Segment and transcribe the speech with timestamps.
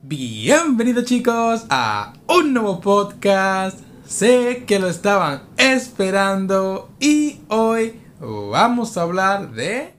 [0.00, 3.80] Bienvenidos chicos a un nuevo podcast.
[4.06, 9.94] Sé que lo estaban esperando y hoy vamos a hablar de...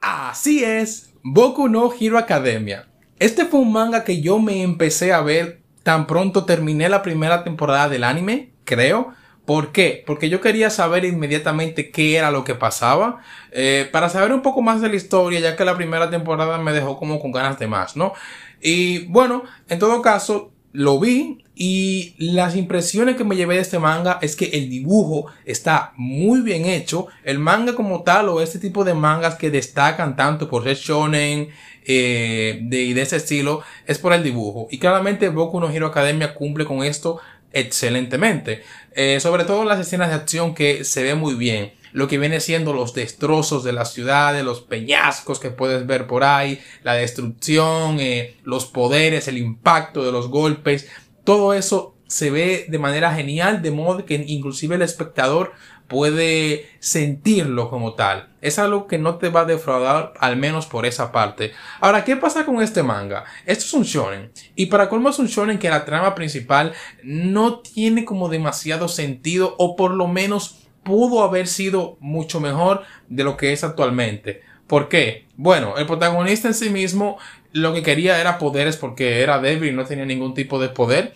[0.00, 2.88] Así es, Boku no Hero Academia.
[3.18, 7.44] Este fue un manga que yo me empecé a ver tan pronto terminé la primera
[7.44, 9.12] temporada del anime, creo.
[9.50, 10.04] ¿Por qué?
[10.06, 13.20] Porque yo quería saber inmediatamente qué era lo que pasaba.
[13.50, 16.70] Eh, para saber un poco más de la historia, ya que la primera temporada me
[16.70, 18.12] dejó como con ganas de más, ¿no?
[18.60, 23.80] Y bueno, en todo caso, lo vi y las impresiones que me llevé de este
[23.80, 27.08] manga es que el dibujo está muy bien hecho.
[27.24, 31.48] El manga como tal o este tipo de mangas que destacan tanto por ser shonen
[31.84, 34.68] eh, de, de ese estilo es por el dibujo.
[34.70, 37.18] Y claramente Boku no Hero Academia cumple con esto
[37.52, 38.62] excelentemente.
[38.92, 42.40] Eh, sobre todo las escenas de acción que se ve muy bien lo que viene
[42.40, 47.98] siendo los destrozos de las ciudades, los peñascos que puedes ver por ahí, la destrucción,
[48.00, 50.88] eh, los poderes, el impacto de los golpes,
[51.24, 55.52] todo eso se ve de manera genial, de modo que inclusive el espectador
[55.86, 58.30] puede sentirlo como tal.
[58.40, 61.52] Es algo que no te va a defraudar, al menos por esa parte.
[61.80, 63.24] Ahora, ¿qué pasa con este manga?
[63.46, 64.32] Esto es un shonen.
[64.56, 66.72] Y para colmo es un shonen que la trama principal
[67.04, 73.22] no tiene como demasiado sentido, o por lo menos pudo haber sido mucho mejor de
[73.22, 74.42] lo que es actualmente.
[74.66, 75.26] ¿Por qué?
[75.36, 77.18] Bueno, el protagonista en sí mismo
[77.52, 81.14] lo que quería era poderes porque era débil y no tenía ningún tipo de poder.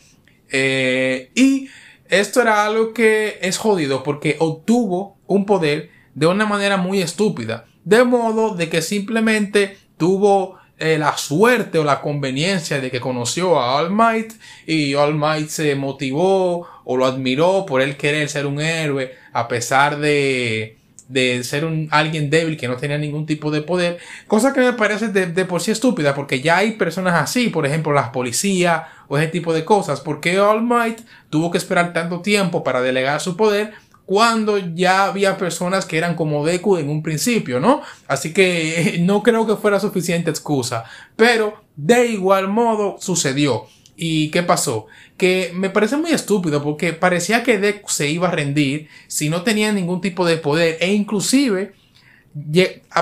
[0.56, 1.68] Eh, y
[2.08, 7.66] esto era algo que es jodido porque obtuvo un poder de una manera muy estúpida.
[7.84, 13.58] De modo de que simplemente tuvo eh, la suerte o la conveniencia de que conoció
[13.58, 18.46] a All Might y All Might se motivó o lo admiró por él querer ser
[18.46, 23.50] un héroe a pesar de, de ser un alguien débil que no tenía ningún tipo
[23.50, 27.14] de poder, cosa que me parece de, de, por sí estúpida porque ya hay personas
[27.14, 31.00] así, por ejemplo las policías o ese tipo de cosas, porque All Might
[31.30, 33.72] tuvo que esperar tanto tiempo para delegar su poder
[34.06, 37.82] cuando ya había personas que eran como Deku en un principio, ¿no?
[38.06, 40.84] Así que no creo que fuera suficiente excusa.
[41.16, 43.66] Pero de igual modo sucedió.
[43.96, 44.86] ¿Y qué pasó?
[45.16, 49.42] Que me parece muy estúpido porque parecía que Deku se iba a rendir si no
[49.42, 51.74] tenía ningún tipo de poder e inclusive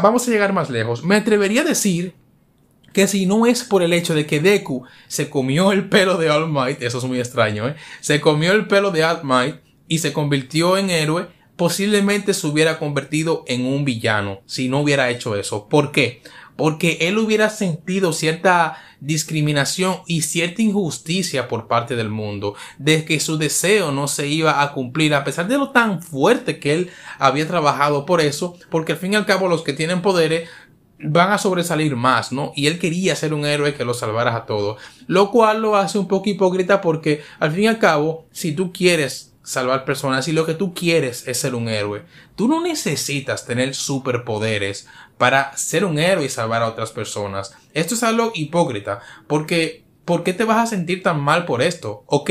[0.02, 1.02] vamos a llegar más lejos.
[1.02, 2.14] Me atrevería a decir
[2.92, 6.28] que si no es por el hecho de que Deku se comió el pelo de
[6.28, 7.76] All Might, eso es muy extraño, ¿eh?
[8.00, 9.56] Se comió el pelo de All Might
[9.88, 15.08] y se convirtió en héroe, posiblemente se hubiera convertido en un villano si no hubiera
[15.08, 15.68] hecho eso.
[15.70, 16.22] ¿Por qué?
[16.56, 23.18] Porque él hubiera sentido cierta discriminación y cierta injusticia por parte del mundo, de que
[23.18, 26.90] su deseo no se iba a cumplir, a pesar de lo tan fuerte que él
[27.18, 30.48] había trabajado por eso, porque al fin y al cabo los que tienen poderes
[31.02, 32.52] van a sobresalir más, ¿no?
[32.54, 35.98] Y él quería ser un héroe que lo salvara a todos, lo cual lo hace
[35.98, 40.32] un poco hipócrita porque al fin y al cabo, si tú quieres salvar personas y
[40.32, 42.02] lo que tú quieres es ser un héroe.
[42.36, 44.86] Tú no necesitas tener superpoderes
[45.18, 47.54] para ser un héroe y salvar a otras personas.
[47.74, 52.04] Esto es algo hipócrita porque ¿por qué te vas a sentir tan mal por esto?
[52.06, 52.30] Ok,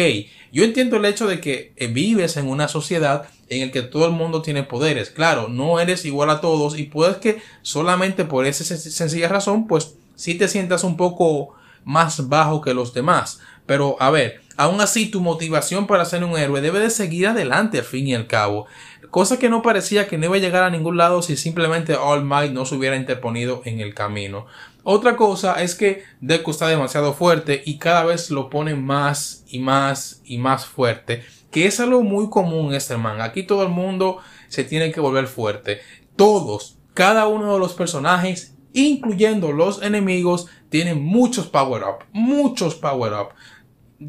[0.51, 4.13] yo entiendo el hecho de que vives en una sociedad en el que todo el
[4.13, 5.09] mundo tiene poderes.
[5.09, 9.95] Claro, no eres igual a todos y puedes que solamente por esa sencilla razón pues
[10.15, 13.39] si te sientas un poco más bajo que los demás.
[13.65, 17.79] Pero a ver, aún así tu motivación para ser un héroe debe de seguir adelante
[17.79, 18.67] al fin y al cabo.
[19.09, 22.23] Cosa que no parecía que no iba a llegar a ningún lado si simplemente All
[22.23, 24.45] Might no se hubiera interponido en el camino.
[24.83, 29.59] Otra cosa es que Deku está demasiado fuerte y cada vez lo pone más y
[29.59, 31.23] más y más fuerte.
[31.51, 33.21] Que es algo muy común en este man.
[33.21, 35.81] Aquí todo el mundo se tiene que volver fuerte.
[36.15, 43.13] Todos, cada uno de los personajes incluyendo los enemigos, tienen muchos power up, muchos power
[43.13, 43.29] up,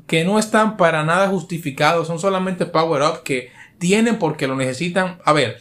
[0.06, 5.18] que no están para nada justificados, son solamente power up que tienen porque lo necesitan.
[5.24, 5.60] A ver,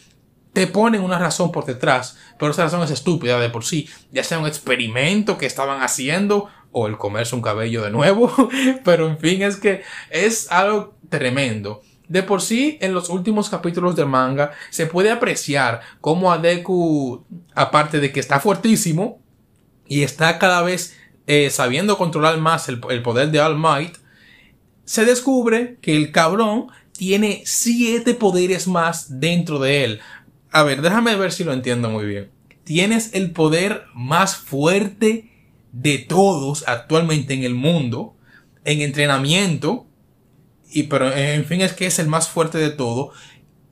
[0.53, 4.23] te ponen una razón por detrás, pero esa razón es estúpida de por sí, ya
[4.23, 8.31] sea un experimento que estaban haciendo o el comerse un cabello de nuevo,
[8.83, 11.81] pero en fin, es que es algo tremendo.
[12.07, 17.25] De por sí, en los últimos capítulos del manga, se puede apreciar cómo a Deku,
[17.55, 19.21] aparte de que está fuertísimo
[19.87, 24.00] y está cada vez eh, sabiendo controlar más el, el poder de All Might,
[24.85, 29.99] se descubre que el cabrón tiene siete poderes más dentro de él.
[30.51, 32.29] A ver, déjame ver si lo entiendo muy bien.
[32.63, 35.31] Tienes el poder más fuerte
[35.71, 38.15] de todos actualmente en el mundo,
[38.65, 39.87] en entrenamiento,
[40.69, 43.11] y pero en fin es que es el más fuerte de todo.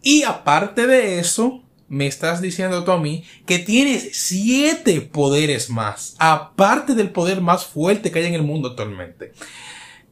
[0.01, 6.15] Y aparte de eso, me estás diciendo tú a mí que tienes siete poderes más,
[6.19, 9.33] aparte del poder más fuerte que hay en el mundo actualmente.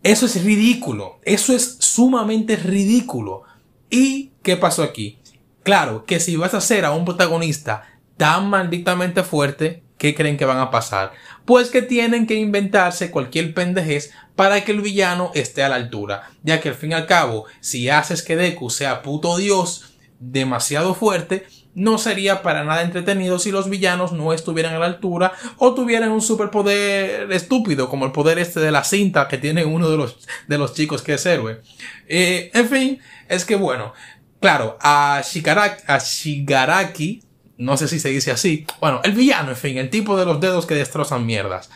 [0.03, 3.43] Eso es ridículo, eso es sumamente ridículo.
[3.89, 5.19] ¿Y qué pasó aquí?
[5.63, 7.83] Claro, que si vas a hacer a un protagonista
[8.15, 11.11] tan malditamente fuerte, ¿qué creen que van a pasar?
[11.45, 16.29] Pues que tienen que inventarse cualquier pendejez para que el villano esté a la altura,
[16.43, 20.95] ya que al fin y al cabo, si haces que Deku sea puto dios demasiado
[20.95, 21.45] fuerte,
[21.77, 26.11] no sería para nada entretenido si los villanos no estuvieran a la altura o tuvieran
[26.11, 30.27] un superpoder estúpido como el poder este de la cinta que tiene uno de los,
[30.47, 31.61] de los chicos que es héroe.
[32.07, 33.93] Eh, en fin, es que bueno,
[34.39, 37.21] claro, a Shigaraki, a Shigaraki,
[37.59, 40.41] no sé si se dice así, bueno, el villano, en fin, el tipo de los
[40.41, 41.69] dedos que destrozan mierdas.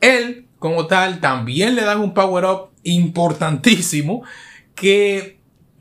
[0.00, 4.22] Él, como tal, también le dan un power up importantísimo
[4.74, 5.33] que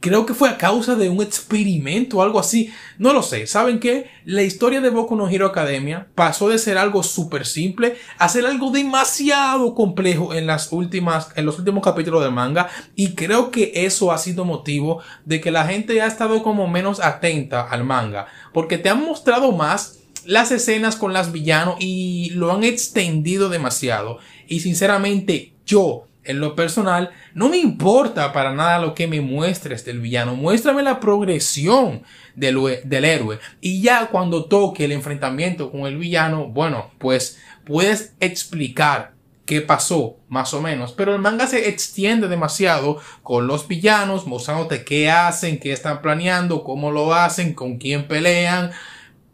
[0.03, 2.73] Creo que fue a causa de un experimento o algo así.
[2.97, 3.47] No lo sé.
[3.47, 4.09] ¿Saben qué?
[4.25, 8.45] La historia de Boku no Hero Academia pasó de ser algo súper simple a ser
[8.45, 12.67] algo demasiado complejo en las últimas, en los últimos capítulos del manga.
[12.97, 16.99] Y creo que eso ha sido motivo de que la gente ha estado como menos
[16.99, 18.27] atenta al manga.
[18.51, 24.17] Porque te han mostrado más las escenas con las villanos y lo han extendido demasiado.
[24.49, 29.85] Y sinceramente, yo, en lo personal, no me importa para nada lo que me muestres
[29.85, 30.35] del villano.
[30.35, 32.03] Muéstrame la progresión
[32.35, 33.39] del, del, héroe.
[33.61, 39.13] Y ya cuando toque el enfrentamiento con el villano, bueno, pues puedes explicar
[39.45, 40.93] qué pasó, más o menos.
[40.93, 46.63] Pero el manga se extiende demasiado con los villanos, mostrándote qué hacen, qué están planeando,
[46.63, 48.71] cómo lo hacen, con quién pelean.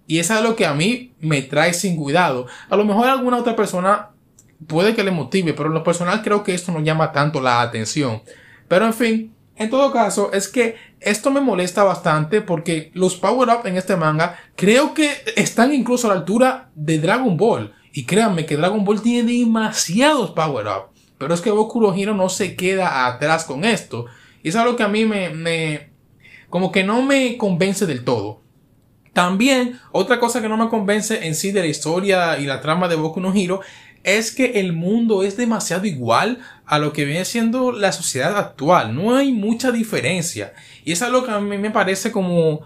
[0.08, 2.48] Y eso es lo que a mí me trae sin cuidado.
[2.70, 4.10] A lo mejor alguna otra persona
[4.68, 7.62] puede que le motive, pero en lo personal creo que esto no llama tanto la
[7.62, 8.22] atención.
[8.68, 13.66] Pero en fin, en todo caso, es que esto me molesta bastante porque los power-up
[13.66, 17.74] en este manga creo que están incluso a la altura de Dragon Ball.
[17.92, 20.92] Y créanme que Dragon Ball tiene demasiados power-up.
[21.18, 24.06] Pero es que Boku no Hero no se queda atrás con esto.
[24.44, 25.90] Y es algo que a mí me, me,
[26.50, 28.42] como que no me convence del todo.
[29.12, 32.88] También, otra cosa que no me convence en sí de la historia y la trama
[32.88, 33.60] de Boku no Hero
[34.04, 38.96] es que el mundo es demasiado igual a lo que viene siendo la sociedad actual.
[38.96, 40.54] No hay mucha diferencia.
[40.86, 42.62] Y es algo que a mí me parece como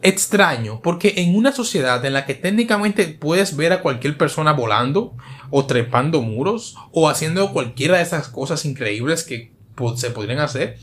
[0.00, 5.16] extraño, porque en una sociedad en la que técnicamente puedes ver a cualquier persona volando,
[5.50, 9.52] o trepando muros, o haciendo cualquiera de esas cosas increíbles que
[9.96, 10.78] se podrían hacer,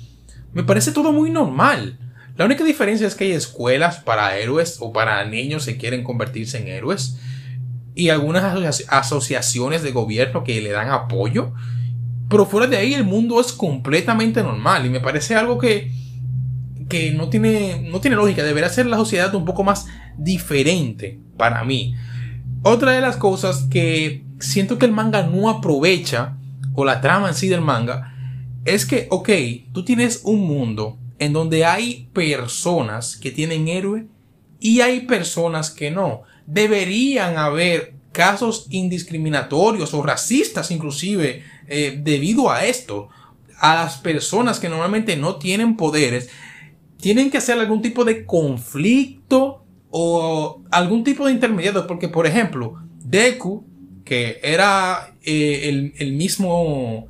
[0.53, 1.99] me parece todo muy normal.
[2.37, 6.57] La única diferencia es que hay escuelas para héroes o para niños que quieren convertirse
[6.57, 7.17] en héroes
[7.95, 11.53] y algunas asociaciones de gobierno que le dan apoyo.
[12.29, 15.91] Pero fuera de ahí el mundo es completamente normal y me parece algo que,
[16.89, 18.43] que no, tiene, no tiene lógica.
[18.43, 19.87] Debería ser la sociedad un poco más
[20.17, 21.95] diferente para mí.
[22.63, 26.37] Otra de las cosas que siento que el manga no aprovecha,
[26.73, 28.13] o la trama en sí del manga,
[28.65, 29.29] es que, ok,
[29.71, 34.07] tú tienes un mundo en donde hay personas que tienen héroe
[34.59, 42.65] y hay personas que no deberían haber casos indiscriminatorios o racistas inclusive eh, debido a
[42.65, 43.09] esto.
[43.59, 46.29] A las personas que normalmente no tienen poderes,
[46.97, 51.87] tienen que hacer algún tipo de conflicto o algún tipo de intermediario.
[51.87, 53.65] Porque, por ejemplo, Deku,
[54.03, 57.07] que era eh, el, mismo,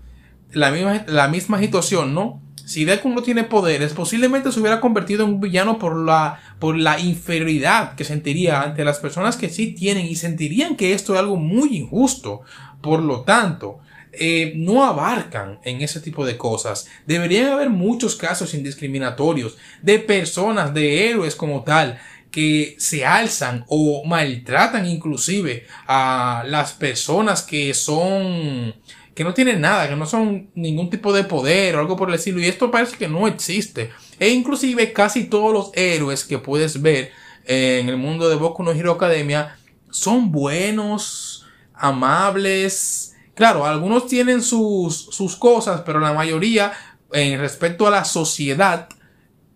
[0.52, 2.42] la misma, la misma situación, ¿no?
[2.66, 6.76] Si Deku no tiene poderes, posiblemente se hubiera convertido en un villano por la, por
[6.78, 11.20] la inferioridad que sentiría ante las personas que sí tienen y sentirían que esto es
[11.20, 12.42] algo muy injusto.
[12.82, 13.80] Por lo tanto,
[14.12, 16.88] eh, no abarcan en ese tipo de cosas.
[17.06, 22.00] Deberían haber muchos casos indiscriminatorios de personas, de héroes como tal,
[22.32, 28.76] que se alzan o maltratan inclusive a las personas que son
[29.16, 32.16] que no tienen nada, que no son ningún tipo de poder o algo por el
[32.16, 32.40] estilo.
[32.42, 33.90] Y esto parece que no existe.
[34.20, 37.12] E inclusive casi todos los héroes que puedes ver
[37.46, 39.58] en el mundo de Boku no Hero Academia
[39.90, 43.16] son buenos, amables.
[43.36, 46.74] Claro, algunos tienen sus, sus cosas, pero la mayoría,
[47.14, 48.90] en respecto a la sociedad,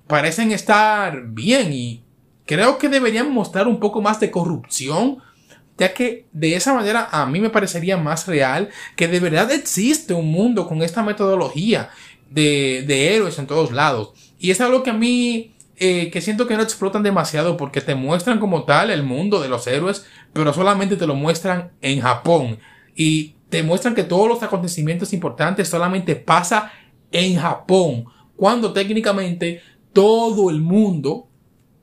[0.08, 2.04] parecen estar bien y
[2.46, 5.20] creo que deberían mostrar un poco más de corrupción
[5.80, 10.14] ya que de esa manera a mí me parecería más real que de verdad existe
[10.14, 11.90] un mundo con esta metodología
[12.30, 14.14] de, de héroes en todos lados.
[14.38, 17.96] Y es algo que a mí eh, que siento que no explotan demasiado porque te
[17.96, 22.60] muestran como tal el mundo de los héroes, pero solamente te lo muestran en Japón.
[22.98, 26.74] Y te muestran que todos los acontecimientos importantes solamente pasa
[27.14, 29.62] en Japón, cuando técnicamente
[29.94, 31.29] todo el mundo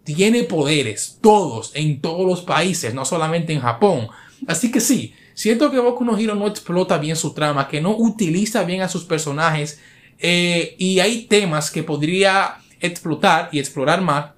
[0.06, 4.08] tiene poderes, todos, en todos los países, no solamente en Japón.
[4.46, 7.90] Así que sí, siento que Boku no Hero no explota bien su trama, que no
[7.96, 9.80] utiliza bien a sus personajes,
[10.18, 14.30] eh, y hay temas que podría explotar y explorar más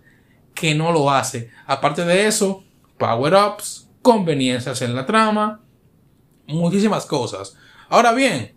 [0.55, 1.51] que no lo hace.
[1.67, 2.65] Aparte de eso,
[2.97, 5.61] power-ups, conveniencias en la trama,
[6.47, 7.57] muchísimas cosas.
[7.91, 8.57] Ahora bien,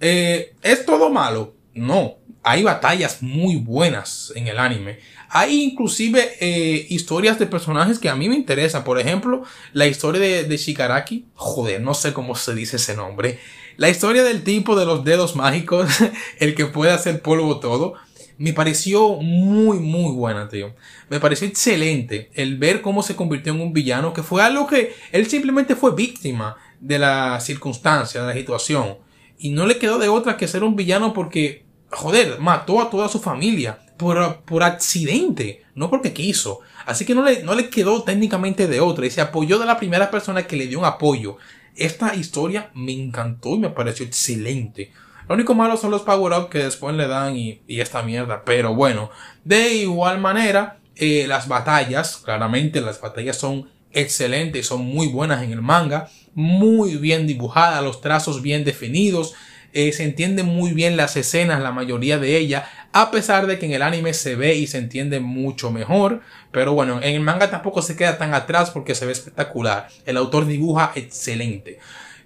[0.00, 1.54] eh, ¿es todo malo?
[1.74, 4.98] No, hay batallas muy buenas en el anime.
[5.28, 8.84] Hay inclusive eh, historias de personajes que a mí me interesan.
[8.84, 11.26] Por ejemplo, la historia de, de Shigaraki.
[11.34, 13.38] Joder, no sé cómo se dice ese nombre.
[13.76, 15.88] La historia del tipo de los dedos mágicos,
[16.38, 17.94] el que puede hacer polvo todo.
[18.38, 20.74] Me pareció muy, muy buena, tío.
[21.08, 24.94] Me pareció excelente el ver cómo se convirtió en un villano, que fue algo que
[25.12, 28.98] él simplemente fue víctima de la circunstancia, de la situación.
[29.38, 31.61] Y no le quedó de otra que ser un villano porque,
[31.92, 36.60] joder, mató a toda su familia por, por accidente, no porque quiso.
[36.86, 39.78] Así que no le, no le quedó técnicamente de otra y se apoyó de la
[39.78, 41.36] primera persona que le dio un apoyo.
[41.76, 44.92] Esta historia me encantó y me pareció excelente.
[45.28, 48.42] Lo único malo son los power-up que después le dan y, y, esta mierda.
[48.44, 49.10] Pero bueno,
[49.44, 55.52] de igual manera, eh, las batallas, claramente las batallas son excelentes, son muy buenas en
[55.52, 59.34] el manga, muy bien dibujadas, los trazos bien definidos,
[59.72, 63.66] eh, se entienden muy bien las escenas, la mayoría de ellas, a pesar de que
[63.66, 67.50] en el anime se ve y se entiende mucho mejor, pero bueno, en el manga
[67.50, 71.78] tampoco se queda tan atrás porque se ve espectacular, el autor dibuja excelente.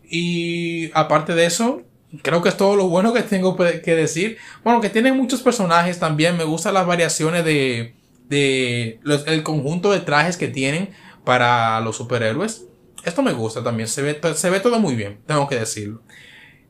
[0.09, 1.83] Y aparte de eso,
[2.23, 4.39] creo que es todo lo bueno que tengo que decir.
[4.63, 7.95] Bueno, que tiene muchos personajes también, me gustan las variaciones de,
[8.29, 10.91] de el conjunto de trajes que tienen
[11.25, 12.67] para los superhéroes.
[13.05, 16.03] Esto me gusta también, se ve, se ve todo muy bien, tengo que decirlo.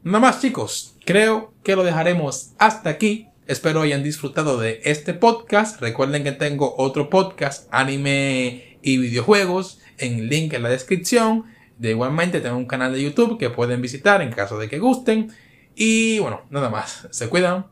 [0.07, 3.27] Nada más chicos, creo que lo dejaremos hasta aquí.
[3.49, 5.81] Espero hayan disfrutado de este podcast.
[5.81, 11.47] Recuerden que tengo otro podcast, anime y videojuegos, en link en la descripción.
[11.79, 15.33] De igualmente tengo un canal de YouTube que pueden visitar en caso de que gusten.
[15.75, 17.09] Y bueno, nada más.
[17.11, 17.67] Se cuidan.